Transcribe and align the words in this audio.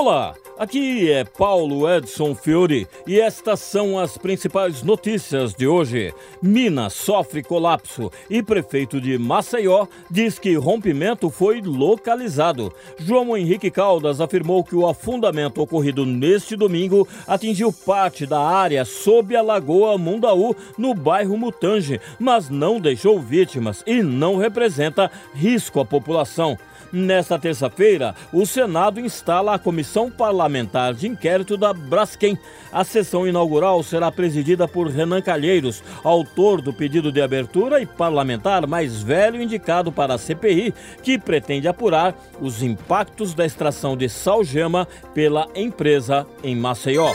Olá, 0.00 0.32
aqui 0.56 1.10
é 1.10 1.24
Paulo 1.24 1.90
Edson 1.90 2.32
Fiore 2.32 2.86
e 3.04 3.18
estas 3.18 3.58
são 3.58 3.98
as 3.98 4.16
principais 4.16 4.80
notícias 4.80 5.52
de 5.54 5.66
hoje. 5.66 6.14
Minas 6.40 6.92
sofre 6.92 7.42
colapso 7.42 8.08
e 8.30 8.40
prefeito 8.40 9.00
de 9.00 9.18
Maceió 9.18 9.88
diz 10.08 10.38
que 10.38 10.54
rompimento 10.54 11.28
foi 11.30 11.60
localizado. 11.60 12.72
João 12.96 13.36
Henrique 13.36 13.72
Caldas 13.72 14.20
afirmou 14.20 14.62
que 14.62 14.76
o 14.76 14.86
afundamento 14.86 15.60
ocorrido 15.60 16.06
neste 16.06 16.54
domingo 16.54 17.08
atingiu 17.26 17.72
parte 17.72 18.24
da 18.24 18.38
área 18.38 18.84
sob 18.84 19.34
a 19.34 19.42
Lagoa 19.42 19.98
Mundaú, 19.98 20.54
no 20.78 20.94
bairro 20.94 21.36
Mutange, 21.36 22.00
mas 22.20 22.48
não 22.48 22.78
deixou 22.78 23.18
vítimas 23.18 23.82
e 23.84 24.00
não 24.00 24.36
representa 24.36 25.10
risco 25.34 25.80
à 25.80 25.84
população. 25.84 26.56
Nesta 26.92 27.38
terça-feira, 27.38 28.14
o 28.32 28.46
Senado 28.46 28.98
instala 28.98 29.54
a 29.54 29.58
Comissão 29.58 30.10
Parlamentar 30.10 30.94
de 30.94 31.06
Inquérito 31.06 31.56
da 31.56 31.72
Braskem. 31.72 32.38
A 32.72 32.82
sessão 32.82 33.28
inaugural 33.28 33.82
será 33.82 34.10
presidida 34.10 34.66
por 34.66 34.88
Renan 34.88 35.20
Calheiros, 35.20 35.82
autor 36.02 36.62
do 36.62 36.72
pedido 36.72 37.12
de 37.12 37.20
abertura 37.20 37.80
e 37.80 37.86
parlamentar 37.86 38.66
mais 38.66 39.02
velho 39.02 39.40
indicado 39.40 39.92
para 39.92 40.14
a 40.14 40.18
CPI, 40.18 40.74
que 41.02 41.18
pretende 41.18 41.68
apurar 41.68 42.14
os 42.40 42.62
impactos 42.62 43.34
da 43.34 43.44
extração 43.44 43.96
de 43.96 44.08
salgema 44.08 44.88
pela 45.12 45.46
empresa 45.54 46.26
em 46.42 46.56
Maceió. 46.56 47.12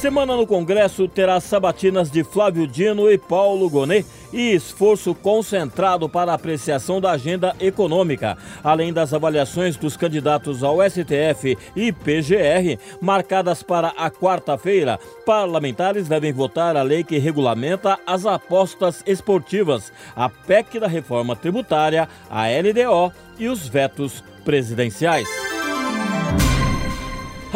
Semana 0.00 0.36
no 0.36 0.46
Congresso 0.46 1.08
terá 1.08 1.40
sabatinas 1.40 2.10
de 2.10 2.22
Flávio 2.22 2.66
Dino 2.66 3.10
e 3.10 3.16
Paulo 3.16 3.68
Gonet 3.70 4.06
e 4.30 4.52
esforço 4.52 5.14
concentrado 5.14 6.06
para 6.06 6.34
apreciação 6.34 7.00
da 7.00 7.12
agenda 7.12 7.56
econômica, 7.58 8.36
além 8.62 8.92
das 8.92 9.14
avaliações 9.14 9.74
dos 9.74 9.96
candidatos 9.96 10.62
ao 10.62 10.78
STF 10.82 11.56
e 11.74 11.92
PGR, 11.92 12.78
marcadas 13.00 13.62
para 13.62 13.88
a 13.96 14.10
quarta-feira. 14.10 15.00
Parlamentares 15.24 16.06
devem 16.06 16.32
votar 16.32 16.76
a 16.76 16.82
lei 16.82 17.02
que 17.02 17.16
regulamenta 17.16 17.98
as 18.06 18.26
apostas 18.26 19.02
esportivas, 19.06 19.90
a 20.14 20.28
PEC 20.28 20.78
da 20.78 20.86
reforma 20.86 21.34
tributária, 21.34 22.06
a 22.28 22.44
LDO 22.48 23.12
e 23.38 23.48
os 23.48 23.66
vetos 23.66 24.22
presidenciais. 24.44 25.45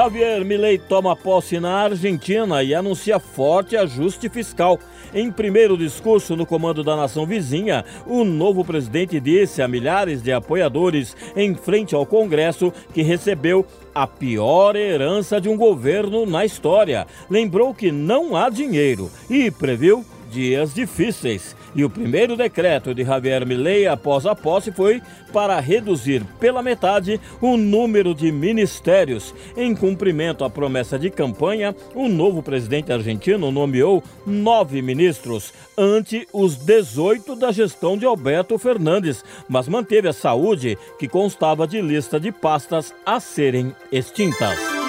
Javier 0.00 0.42
Milei 0.46 0.78
toma 0.78 1.14
posse 1.14 1.60
na 1.60 1.82
Argentina 1.82 2.62
e 2.62 2.74
anuncia 2.74 3.20
forte 3.20 3.76
ajuste 3.76 4.30
fiscal. 4.30 4.78
Em 5.12 5.30
primeiro 5.30 5.76
discurso 5.76 6.34
no 6.34 6.46
comando 6.46 6.82
da 6.82 6.96
nação 6.96 7.26
vizinha, 7.26 7.84
o 8.06 8.24
novo 8.24 8.64
presidente 8.64 9.20
disse 9.20 9.60
a 9.60 9.68
milhares 9.68 10.22
de 10.22 10.32
apoiadores 10.32 11.14
em 11.36 11.54
frente 11.54 11.94
ao 11.94 12.06
Congresso 12.06 12.72
que 12.94 13.02
recebeu 13.02 13.66
a 13.94 14.06
pior 14.06 14.74
herança 14.74 15.38
de 15.38 15.50
um 15.50 15.56
governo 15.58 16.24
na 16.24 16.46
história. 16.46 17.06
Lembrou 17.28 17.74
que 17.74 17.92
não 17.92 18.34
há 18.34 18.48
dinheiro 18.48 19.10
e 19.28 19.50
previu 19.50 20.02
dias 20.30 20.72
difíceis. 20.72 21.54
E 21.74 21.84
o 21.84 21.90
primeiro 21.90 22.36
decreto 22.36 22.94
de 22.94 23.04
Javier 23.04 23.46
Milei 23.46 23.86
após 23.86 24.26
a 24.26 24.34
posse 24.34 24.72
foi 24.72 25.00
para 25.32 25.58
reduzir 25.60 26.24
pela 26.38 26.62
metade 26.62 27.20
o 27.40 27.56
número 27.56 28.14
de 28.14 28.32
ministérios. 28.32 29.34
Em 29.56 29.74
cumprimento 29.74 30.44
à 30.44 30.50
promessa 30.50 30.98
de 30.98 31.10
campanha, 31.10 31.74
o 31.94 32.08
novo 32.08 32.42
presidente 32.42 32.92
argentino 32.92 33.50
nomeou 33.50 34.02
nove 34.26 34.82
ministros, 34.82 35.52
ante 35.76 36.26
os 36.32 36.56
18 36.56 37.36
da 37.36 37.52
gestão 37.52 37.96
de 37.96 38.04
Alberto 38.04 38.58
Fernandes, 38.58 39.24
mas 39.48 39.68
manteve 39.68 40.08
a 40.08 40.12
saúde, 40.12 40.76
que 40.98 41.08
constava 41.08 41.66
de 41.66 41.80
lista 41.80 42.18
de 42.18 42.32
pastas 42.32 42.92
a 43.06 43.20
serem 43.20 43.74
extintas. 43.92 44.79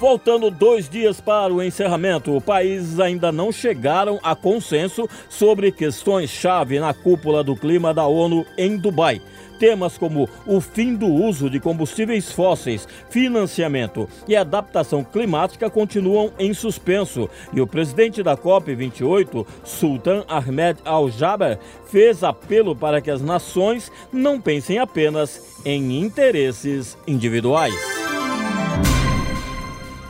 Faltando 0.00 0.50
dois 0.50 0.88
dias 0.88 1.20
para 1.20 1.52
o 1.52 1.62
encerramento, 1.62 2.34
o 2.34 2.40
país 2.40 2.98
ainda 2.98 3.30
não 3.30 3.52
chegaram 3.52 4.18
a 4.22 4.34
consenso 4.34 5.06
sobre 5.28 5.70
questões-chave 5.70 6.80
na 6.80 6.94
cúpula 6.94 7.44
do 7.44 7.54
clima 7.54 7.92
da 7.92 8.06
ONU 8.06 8.46
em 8.56 8.78
Dubai. 8.78 9.20
Temas 9.58 9.98
como 9.98 10.26
o 10.46 10.58
fim 10.58 10.94
do 10.94 11.06
uso 11.06 11.50
de 11.50 11.60
combustíveis 11.60 12.32
fósseis, 12.32 12.88
financiamento 13.10 14.08
e 14.26 14.34
adaptação 14.34 15.04
climática 15.04 15.68
continuam 15.68 16.32
em 16.38 16.54
suspenso. 16.54 17.28
E 17.52 17.60
o 17.60 17.66
presidente 17.66 18.22
da 18.22 18.38
COP28, 18.38 19.46
Sultan 19.62 20.24
Ahmed 20.26 20.80
Al-Jaber, 20.82 21.58
fez 21.84 22.24
apelo 22.24 22.74
para 22.74 23.02
que 23.02 23.10
as 23.10 23.20
nações 23.20 23.92
não 24.10 24.40
pensem 24.40 24.78
apenas 24.78 25.60
em 25.62 26.00
interesses 26.00 26.96
individuais. 27.06 27.99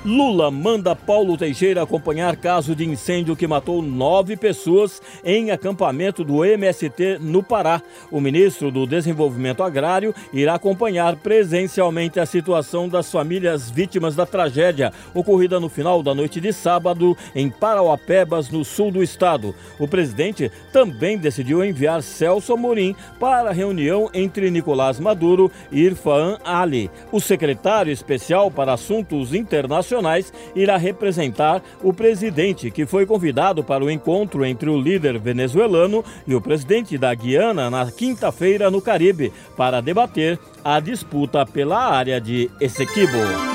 Lula 0.03 0.51
manda 0.51 0.97
Paulo 0.97 1.37
Teixeira 1.37 1.83
acompanhar 1.83 2.35
caso 2.35 2.75
de 2.75 2.89
incêndio 2.89 3.37
que 3.37 3.47
matou 3.47 3.83
nove 3.83 4.35
pessoas 4.35 5.03
em 5.23 5.51
acampamento 5.51 6.25
do 6.25 6.43
MST 6.43 7.19
no 7.21 7.43
Pará. 7.43 7.83
O 8.11 8.19
ministro 8.19 8.71
do 8.71 8.87
Desenvolvimento 8.87 9.63
Agrário 9.63 10.15
irá 10.33 10.55
acompanhar 10.55 11.17
presencialmente 11.17 12.19
a 12.19 12.25
situação 12.25 12.89
das 12.89 13.13
famílias 13.13 13.71
vítimas 13.71 14.17
da 14.17 14.25
tragédia 14.25 14.91
ocorrida 15.13 15.61
no 15.61 15.69
final 15.69 16.03
da 16.03 16.15
noite 16.15 16.41
de 16.41 16.51
sábado 16.51 17.15
em 17.35 17.51
Parauapebas, 17.51 18.49
no 18.49 18.65
sul 18.65 18.91
do 18.91 19.03
estado. 19.03 19.55
O 19.79 19.87
presidente 19.87 20.51
também 20.73 21.19
decidiu 21.19 21.63
enviar 21.63 22.03
Celso 22.03 22.55
Amorim 22.55 22.97
para 23.19 23.51
a 23.51 23.53
reunião 23.53 24.09
entre 24.15 24.51
Nicolás 24.51 24.99
Maduro 24.99 25.53
e 25.71 25.83
Irfan 25.83 26.39
Ali. 26.43 26.91
O 27.13 27.21
secretário 27.21 27.93
especial 27.93 28.51
para 28.51 28.73
assuntos 28.73 29.35
internacionais 29.35 29.90
internacionais 29.91 30.33
irá 30.55 30.77
representar 30.77 31.63
o 31.83 31.93
presidente, 31.93 32.71
que 32.71 32.87
foi 32.87 33.05
convidado 33.05 33.65
para 33.65 33.85
o 33.85 33.91
encontro 33.91 34.45
entre 34.45 34.71
o 34.71 34.81
líder 34.81 35.19
venezuelano 35.19 36.05
e 36.27 36.35
o 36.35 36.41
presidente 36.41 36.97
da 36.97 37.13
Guiana 37.13 37.69
na 37.69 37.91
quinta-feira 37.91 38.71
no 38.71 38.81
Caribe, 38.81 39.33
para 39.57 39.81
debater 39.81 40.39
a 40.65 40.79
disputa 40.79 41.45
pela 41.45 41.91
área 41.91 42.21
de 42.21 42.51
Essequibo 42.61 43.50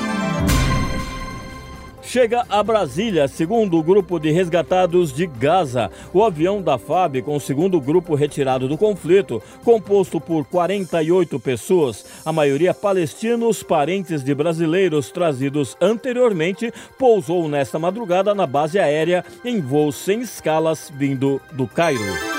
chega 2.16 2.46
a 2.48 2.62
Brasília, 2.62 3.28
segundo 3.28 3.76
o 3.76 3.82
grupo 3.82 4.18
de 4.18 4.30
resgatados 4.30 5.12
de 5.12 5.26
Gaza. 5.26 5.90
O 6.14 6.24
avião 6.24 6.62
da 6.62 6.78
FAB, 6.78 7.20
com 7.20 7.36
o 7.36 7.40
segundo 7.40 7.78
grupo 7.78 8.14
retirado 8.14 8.66
do 8.66 8.78
conflito, 8.78 9.42
composto 9.62 10.18
por 10.18 10.46
48 10.46 11.38
pessoas, 11.38 12.06
a 12.24 12.32
maioria 12.32 12.72
palestinos, 12.72 13.62
parentes 13.62 14.24
de 14.24 14.34
brasileiros 14.34 15.10
trazidos 15.10 15.76
anteriormente, 15.78 16.72
pousou 16.98 17.50
nesta 17.50 17.78
madrugada 17.78 18.34
na 18.34 18.46
base 18.46 18.78
aérea 18.78 19.22
em 19.44 19.60
voo 19.60 19.92
sem 19.92 20.22
escalas 20.22 20.90
vindo 20.96 21.38
do 21.52 21.66
Cairo. 21.66 22.35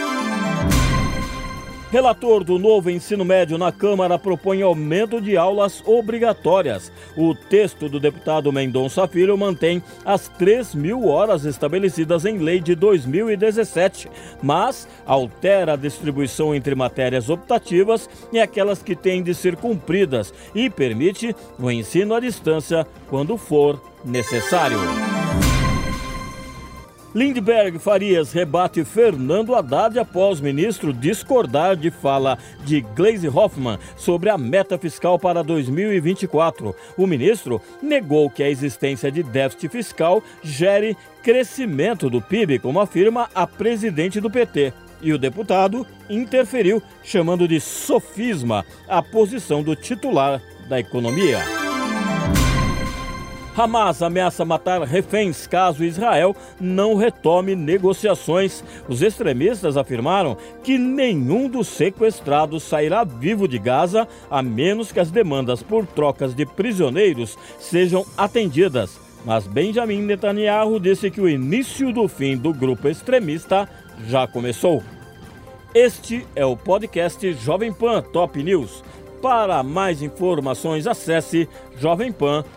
Relator 1.90 2.44
do 2.44 2.60
novo 2.60 2.90
ensino 2.90 3.24
médio 3.24 3.58
na 3.58 3.72
Câmara 3.72 4.20
propõe 4.20 4.62
aumento 4.62 5.22
de 5.22 5.38
aulas 5.38 5.82
obrigatórias. 5.86 6.92
O 7.16 7.34
texto 7.34 7.88
do 7.88 7.98
deputado 7.98 8.52
Mendonça 8.52 9.08
Filho 9.08 9.38
mantém 9.38 9.82
as 10.04 10.28
3 10.28 10.76
mil 10.76 11.08
horas 11.08 11.46
estabelecidas 11.46 12.26
em 12.26 12.40
lei 12.40 12.60
de 12.60 12.76
2017, 12.76 14.10
mas 14.44 14.86
altera 15.06 15.74
a 15.74 15.78
distribuição 15.78 16.54
entre 16.54 16.76
matérias 16.76 17.30
optativas 17.30 18.10
e 18.34 18.40
aquelas 18.40 18.84
que 18.84 18.96
têm 18.96 19.24
de 19.24 19.34
ser 19.34 19.56
cumpridas 19.56 20.34
e 20.54 20.70
permite 20.70 21.34
o 21.58 21.72
ensino 21.72 22.14
à 22.14 22.20
distância 22.20 22.86
quando 23.10 23.38
for 23.38 23.82
necessário. 24.04 24.78
Lindbergh 27.16 27.80
Farias 27.80 28.34
rebate 28.34 28.84
Fernando 28.84 29.56
Haddad 29.56 29.98
após 29.98 30.42
ministro 30.42 30.92
discordar 30.92 31.76
de 31.76 31.90
fala 31.90 32.38
de 32.66 32.82
Gleisi 32.82 33.28
Hoffmann 33.28 33.80
sobre 33.96 34.30
a 34.30 34.38
meta 34.38 34.78
fiscal 34.78 35.18
para 35.18 35.42
2024. 35.42 36.76
O 36.98 37.08
ministro 37.08 37.62
negou 37.82 38.30
que 38.30 38.44
a 38.44 38.50
existência 38.50 39.12
de 39.12 39.24
déficit 39.24 39.70
fiscal 39.70 40.22
gere 40.44 40.98
crescimento 41.24 42.10
do 42.10 42.22
PIB, 42.22 42.60
como 42.60 42.80
afirma 42.80 43.30
a 43.34 43.48
presidente 43.48 44.20
do 44.20 44.30
PT. 44.30 44.74
E 45.02 45.14
o 45.14 45.18
deputado 45.18 45.86
interferiu, 46.10 46.82
chamando 47.04 47.48
de 47.48 47.60
sofisma 47.60 48.66
a 48.88 49.02
posição 49.02 49.64
do 49.64 49.76
titular 49.76 50.42
da 50.68 50.80
economia. 50.80 51.67
Hamas 53.58 54.04
ameaça 54.04 54.46
matar 54.46 54.84
reféns 54.84 55.48
caso 55.48 55.84
Israel 55.84 56.36
não 56.62 56.94
retome 56.94 57.56
negociações. 57.56 58.64
Os 58.88 59.02
extremistas 59.02 59.76
afirmaram 59.76 60.38
que 60.64 60.78
nenhum 60.78 61.50
dos 61.50 61.68
sequestrados 61.68 62.62
sairá 62.62 63.04
vivo 63.04 63.48
de 63.48 63.58
Gaza, 63.58 64.08
a 64.30 64.44
menos 64.44 64.92
que 64.92 65.00
as 65.00 65.10
demandas 65.10 65.64
por 65.64 65.88
trocas 65.88 66.36
de 66.36 66.46
prisioneiros 66.46 67.36
sejam 67.60 68.06
atendidas. 68.16 69.00
Mas 69.26 69.48
Benjamin 69.48 70.04
Netanyahu 70.04 70.80
disse 70.80 71.10
que 71.10 71.20
o 71.20 71.28
início 71.28 71.92
do 71.92 72.08
fim 72.08 72.38
do 72.38 72.54
grupo 72.54 72.88
extremista 72.88 73.68
já 74.08 74.28
começou. 74.28 74.84
Este 75.74 76.28
é 76.36 76.46
o 76.46 76.56
podcast 76.56 77.34
Jovem 77.34 77.74
Pan 77.74 78.04
Top 78.04 78.42
News. 78.42 78.84
Para 79.20 79.64
mais 79.64 80.04
informações, 80.04 80.86
acesse 80.86 81.50
jovempan.com 81.80 82.57